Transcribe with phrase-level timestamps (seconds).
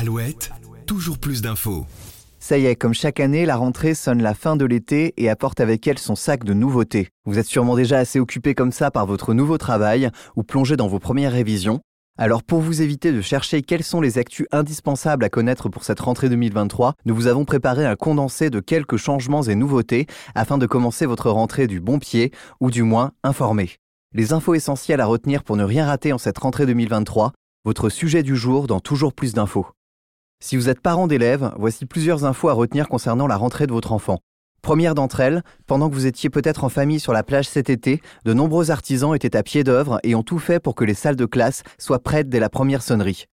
[0.00, 0.52] Alouette,
[0.86, 1.84] toujours plus d'infos.
[2.38, 5.58] Ça y est, comme chaque année, la rentrée sonne la fin de l'été et apporte
[5.58, 7.08] avec elle son sac de nouveautés.
[7.24, 10.86] Vous êtes sûrement déjà assez occupé comme ça par votre nouveau travail ou plongé dans
[10.86, 11.80] vos premières révisions.
[12.16, 15.98] Alors pour vous éviter de chercher quelles sont les actus indispensables à connaître pour cette
[15.98, 20.06] rentrée 2023, nous vous avons préparé un condensé de quelques changements et nouveautés
[20.36, 22.30] afin de commencer votre rentrée du bon pied
[22.60, 23.74] ou du moins informé.
[24.14, 27.32] Les infos essentielles à retenir pour ne rien rater en cette rentrée 2023,
[27.64, 29.66] votre sujet du jour dans toujours plus d'infos.
[30.40, 33.92] Si vous êtes parent d'élèves, voici plusieurs infos à retenir concernant la rentrée de votre
[33.92, 34.20] enfant.
[34.62, 38.00] Première d'entre elles, pendant que vous étiez peut-être en famille sur la plage cet été,
[38.24, 41.16] de nombreux artisans étaient à pied d'œuvre et ont tout fait pour que les salles
[41.16, 43.26] de classe soient prêtes dès la première sonnerie.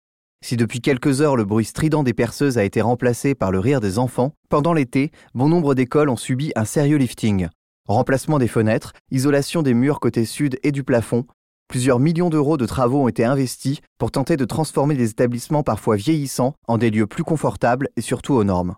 [0.44, 3.80] Si depuis quelques heures le bruit strident des perceuses a été remplacé par le rire
[3.80, 7.48] des enfants, pendant l'été, bon nombre d'écoles ont subi un sérieux lifting.
[7.88, 11.26] Remplacement des fenêtres, isolation des murs côté sud et du plafond,
[11.72, 15.96] Plusieurs millions d'euros de travaux ont été investis pour tenter de transformer des établissements parfois
[15.96, 18.74] vieillissants en des lieux plus confortables et surtout aux normes.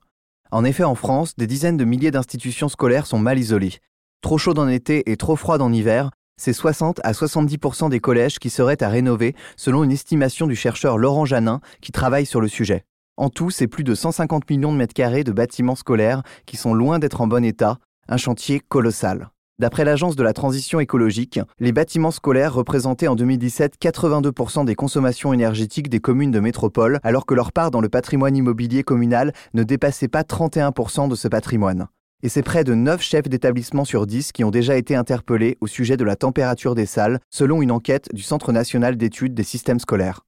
[0.53, 3.81] En effet, en France, des dizaines de milliers d'institutions scolaires sont mal isolées.
[4.21, 8.39] Trop chaud en été et trop froid en hiver, c'est 60 à 70% des collèges
[8.39, 12.47] qui seraient à rénover, selon une estimation du chercheur Laurent Janin qui travaille sur le
[12.47, 12.85] sujet.
[13.17, 16.75] En tout, c'est plus de 150 millions de mètres carrés de bâtiments scolaires qui sont
[16.75, 19.31] loin d'être en bon état, un chantier colossal.
[19.61, 25.33] D'après l'Agence de la transition écologique, les bâtiments scolaires représentaient en 2017 82% des consommations
[25.33, 29.63] énergétiques des communes de métropole, alors que leur part dans le patrimoine immobilier communal ne
[29.63, 31.87] dépassait pas 31% de ce patrimoine.
[32.25, 35.69] Et c'est près de 9 chefs d'établissement sur 10 qui ont déjà été interpellés au
[35.69, 39.79] sujet de la température des salles, selon une enquête du Centre national d'études des systèmes
[39.79, 40.23] scolaires.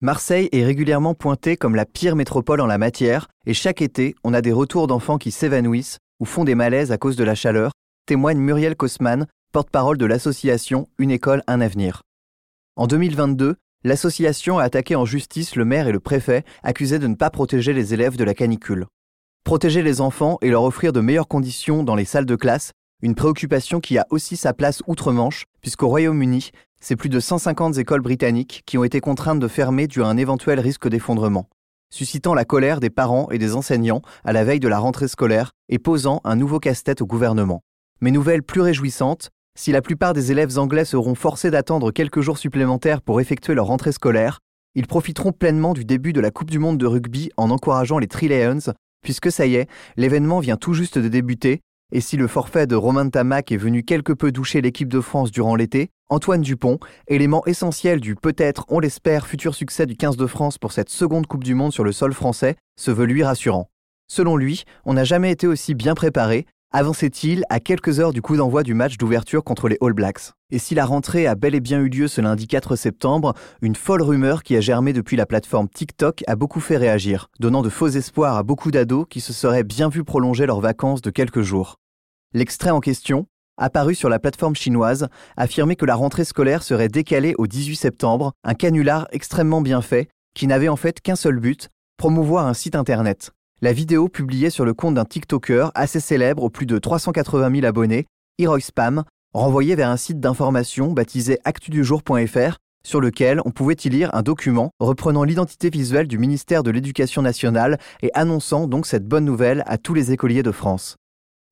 [0.00, 4.32] Marseille est régulièrement pointée comme la pire métropole en la matière, et chaque été, on
[4.32, 7.72] a des retours d'enfants qui s'évanouissent ou font des malaises à cause de la chaleur,
[8.10, 12.02] témoigne Muriel Kosman, porte-parole de l'association Une école, un avenir.
[12.74, 17.14] En 2022, l'association a attaqué en justice le maire et le préfet, accusés de ne
[17.14, 18.86] pas protéger les élèves de la canicule.
[19.44, 23.14] Protéger les enfants et leur offrir de meilleures conditions dans les salles de classe, une
[23.14, 26.50] préoccupation qui a aussi sa place outre-Manche, puisqu'au Royaume-Uni,
[26.80, 30.16] c'est plus de 150 écoles britanniques qui ont été contraintes de fermer dû à un
[30.16, 31.48] éventuel risque d'effondrement,
[31.94, 35.52] suscitant la colère des parents et des enseignants à la veille de la rentrée scolaire
[35.68, 37.62] et posant un nouveau casse-tête au gouvernement.
[38.02, 42.38] Mais nouvelle plus réjouissante, si la plupart des élèves anglais seront forcés d'attendre quelques jours
[42.38, 44.38] supplémentaires pour effectuer leur rentrée scolaire,
[44.74, 48.06] ils profiteront pleinement du début de la Coupe du Monde de rugby en encourageant les
[48.06, 48.72] Three Lions,
[49.02, 49.68] puisque ça y est,
[49.98, 51.60] l'événement vient tout juste de débuter,
[51.92, 55.30] et si le forfait de Romain Tamac est venu quelque peu doucher l'équipe de France
[55.30, 60.26] durant l'été, Antoine Dupont, élément essentiel du peut-être, on l'espère, futur succès du 15 de
[60.26, 63.68] France pour cette seconde Coupe du Monde sur le sol français, se veut lui rassurant.
[64.08, 68.36] Selon lui, on n'a jamais été aussi bien préparé, avançait-il à quelques heures du coup
[68.36, 70.32] d'envoi du match d'ouverture contre les All Blacks?
[70.50, 73.74] Et si la rentrée a bel et bien eu lieu ce lundi 4 septembre, une
[73.74, 77.68] folle rumeur qui a germé depuis la plateforme TikTok a beaucoup fait réagir, donnant de
[77.68, 81.42] faux espoirs à beaucoup d'ados qui se seraient bien vus prolonger leurs vacances de quelques
[81.42, 81.76] jours.
[82.34, 83.26] L'extrait en question,
[83.56, 88.32] apparu sur la plateforme chinoise, affirmait que la rentrée scolaire serait décalée au 18 septembre,
[88.44, 92.76] un canular extrêmement bien fait, qui n'avait en fait qu'un seul but, promouvoir un site
[92.76, 93.32] internet.
[93.62, 97.66] La vidéo publiée sur le compte d'un TikToker assez célèbre aux plus de 380 000
[97.66, 98.06] abonnés,
[98.38, 99.04] Heroy Spam,
[99.34, 102.56] renvoyait vers un site d'information baptisé actudujour.fr
[102.86, 107.20] sur lequel on pouvait y lire un document reprenant l'identité visuelle du ministère de l'Éducation
[107.20, 110.96] nationale et annonçant donc cette bonne nouvelle à tous les écoliers de France.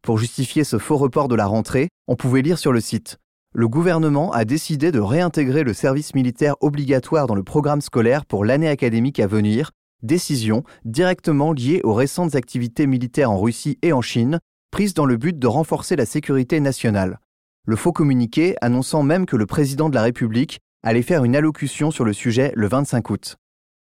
[0.00, 3.18] Pour justifier ce faux report de la rentrée, on pouvait lire sur le site
[3.52, 8.46] Le gouvernement a décidé de réintégrer le service militaire obligatoire dans le programme scolaire pour
[8.46, 9.72] l'année académique à venir
[10.02, 14.38] décision directement liée aux récentes activités militaires en Russie et en Chine,
[14.70, 17.18] prises dans le but de renforcer la sécurité nationale.
[17.66, 21.90] Le faux communiqué annonçant même que le président de la République allait faire une allocution
[21.90, 23.36] sur le sujet le 25 août.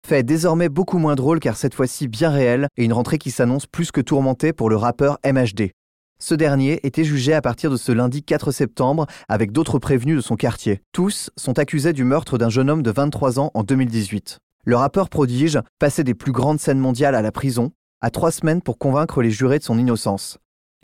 [0.07, 3.67] Fait désormais beaucoup moins drôle car cette fois-ci bien réel et une rentrée qui s'annonce
[3.67, 5.71] plus que tourmentée pour le rappeur MHD.
[6.19, 10.21] Ce dernier était jugé à partir de ce lundi 4 septembre avec d'autres prévenus de
[10.21, 10.83] son quartier.
[10.93, 14.39] Tous sont accusés du meurtre d'un jeune homme de 23 ans en 2018.
[14.67, 18.61] Le rappeur prodige passait des plus grandes scènes mondiales à la prison, à trois semaines
[18.61, 20.37] pour convaincre les jurés de son innocence.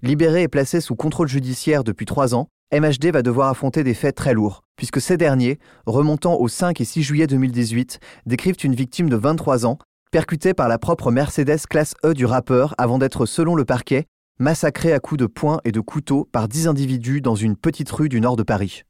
[0.03, 4.17] Libéré et placé sous contrôle judiciaire depuis trois ans, MHD va devoir affronter des faits
[4.17, 9.11] très lourds, puisque ces derniers, remontant au 5 et 6 juillet 2018, décrivent une victime
[9.11, 9.77] de 23 ans,
[10.11, 14.07] percutée par la propre Mercedes classe E du rappeur avant d'être, selon le parquet,
[14.39, 18.09] massacrée à coups de poing et de couteau par 10 individus dans une petite rue
[18.09, 18.85] du nord de Paris.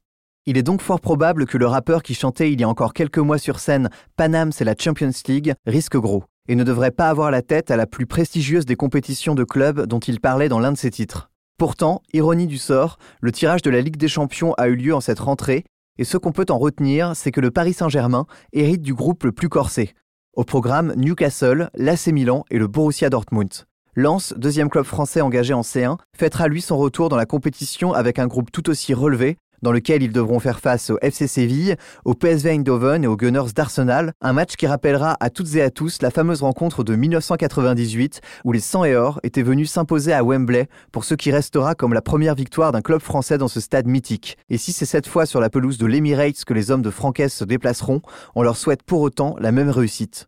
[0.49, 3.17] Il est donc fort probable que le rappeur qui chantait il y a encore quelques
[3.17, 7.31] mois sur scène Panam c'est la Champions League risque gros et ne devrait pas avoir
[7.31, 10.71] la tête à la plus prestigieuse des compétitions de clubs dont il parlait dans l'un
[10.71, 11.29] de ses titres.
[11.57, 15.01] Pourtant, ironie du sort, le tirage de la Ligue des Champions a eu lieu en
[15.01, 15.65] cette rentrée,
[15.97, 19.33] et ce qu'on peut en retenir, c'est que le Paris Saint-Germain hérite du groupe le
[19.33, 19.95] plus corsé.
[20.33, 23.65] Au programme, Newcastle, l'AC Milan et le Borussia Dortmund.
[23.95, 28.19] Lens, deuxième club français engagé en C1, fêtera lui son retour dans la compétition avec
[28.19, 31.75] un groupe tout aussi relevé, dans lequel ils devront faire face au FC Séville,
[32.05, 35.69] au PSV Eindhoven et aux Gunners d'Arsenal, un match qui rappellera à toutes et à
[35.69, 40.23] tous la fameuse rencontre de 1998 où les 100 et or étaient venus s'imposer à
[40.23, 43.87] Wembley pour ce qui restera comme la première victoire d'un club français dans ce stade
[43.87, 44.37] mythique.
[44.49, 47.33] Et si c'est cette fois sur la pelouse de l'Emirates que les hommes de Francaise
[47.33, 48.01] se déplaceront,
[48.35, 50.27] on leur souhaite pour autant la même réussite.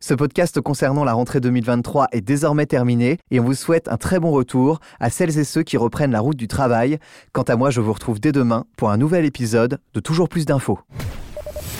[0.00, 4.20] Ce podcast concernant la rentrée 2023 est désormais terminé et on vous souhaite un très
[4.20, 6.98] bon retour à celles et ceux qui reprennent la route du travail.
[7.32, 10.46] Quant à moi, je vous retrouve dès demain pour un nouvel épisode de Toujours plus
[10.46, 10.78] d'infos.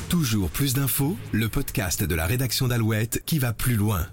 [0.09, 4.09] Toujours plus d'infos, le podcast de la rédaction d'Alouette qui va plus loin.